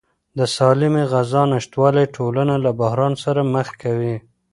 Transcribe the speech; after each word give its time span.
د 0.37 0.39
سالمې 0.55 1.03
غذا 1.13 1.41
نشتوالی 1.53 2.05
ټولنه 2.15 2.55
له 2.65 2.71
بحران 2.79 3.13
سره 3.23 3.41
مخ 3.53 3.67
کوي. 3.81 4.15